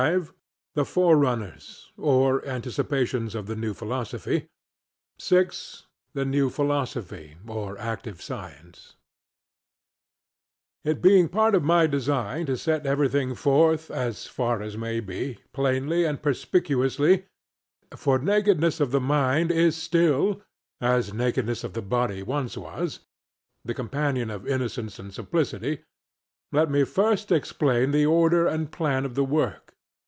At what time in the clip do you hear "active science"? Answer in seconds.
7.77-8.95